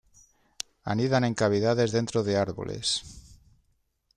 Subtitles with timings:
[0.93, 2.87] Anidan en cavidades dentro de árboles.